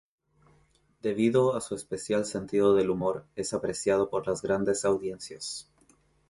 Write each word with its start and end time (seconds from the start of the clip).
Debido 1.03 1.53
a 1.55 1.61
su 1.61 1.75
especial 1.75 2.25
sentido 2.25 2.73
del 2.73 2.89
humor 2.89 3.27
es 3.35 3.53
apreciado 3.53 4.09
por 4.09 4.25
las 4.27 4.41
grandes 4.41 4.83
audiencias. 4.83 5.69